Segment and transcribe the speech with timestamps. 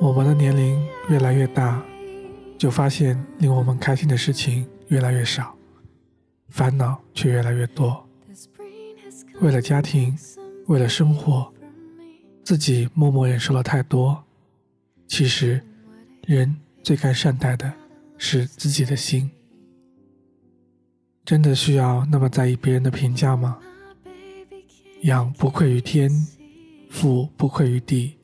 [0.00, 1.82] 我们的年龄越来越大，
[2.58, 5.54] 就发现令我们开心的事情越来越少，
[6.48, 8.04] 烦恼却越来越多。
[9.40, 10.16] 为了家庭，
[10.66, 11.52] 为了生活，
[12.42, 14.24] 自己默默忍受了太多。
[15.06, 15.60] 其实，
[16.26, 17.72] 人最该善待的
[18.16, 19.30] 是自己的心。
[21.30, 23.56] 真的需要那么在意别人的评价吗？
[25.02, 26.10] 养不愧于天，
[26.90, 28.18] 富不愧于地。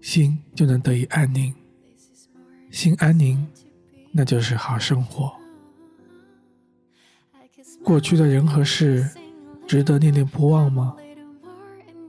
[0.00, 1.54] 心就能得以安宁，
[2.70, 3.46] 心安宁，
[4.12, 5.30] 那就是好生活。
[7.84, 9.06] 过去的人和事，
[9.66, 10.96] 值得念念不忘吗？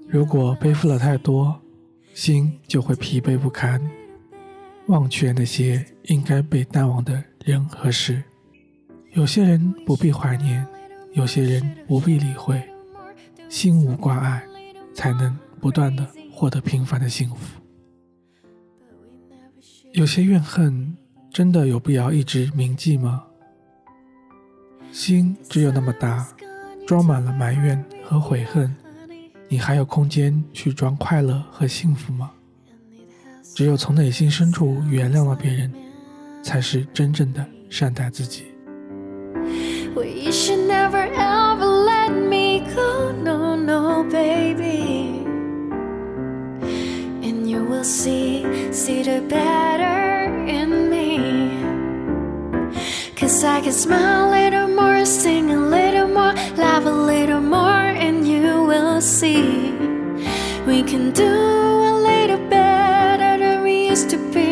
[0.07, 1.59] 如果背负了太多，
[2.13, 3.81] 心就会疲惫不堪，
[4.87, 8.23] 忘却那些应该被淡忘的人和事。
[9.13, 10.66] 有些人不必怀念，
[11.12, 12.62] 有些人不必理会，
[13.48, 14.44] 心无挂碍，
[14.96, 17.62] 才能不断的获得平凡的幸福。
[19.91, 20.98] 有些怨恨，
[21.29, 23.24] 真的有必要一直铭记吗？
[24.91, 26.27] 心只有那么大，
[26.87, 28.76] 装满了埋怨和悔恨，
[29.48, 32.32] 你还有空间去装快乐和幸福吗？
[33.54, 35.71] 只有从内心深处原谅了别人，
[36.41, 38.46] 才是真正的善待自己。
[47.84, 51.18] See see the better in me.
[53.16, 57.88] Cause I can smile a little more, sing a little more, laugh a little more,
[58.05, 59.71] and you will see.
[60.66, 61.34] We can do
[61.91, 64.52] a little better than we used to be.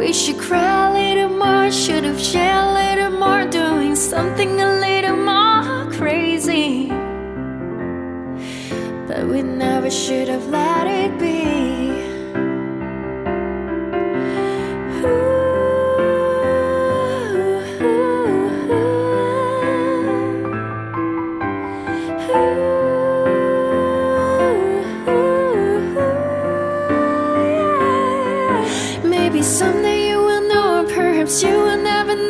[0.00, 4.80] We should cry a little more, should have shared a little more, doing something a
[4.80, 6.88] little more crazy.
[9.06, 12.11] But we never should have let it be.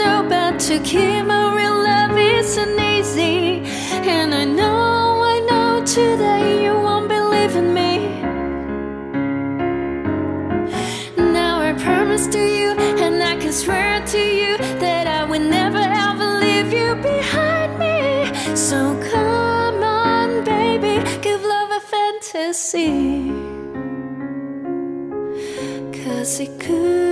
[0.02, 0.26] Know.
[0.28, 3.62] But to keep my real love isn't easy,
[4.16, 7.92] and I know, I know today you won't believe in me.
[11.38, 12.70] Now I promise to you,
[13.04, 17.96] and I can swear to you that I will never ever leave you behind me.
[18.56, 18.78] So
[19.12, 23.32] come on, baby, give love a fantasy.
[26.04, 27.11] Cause it could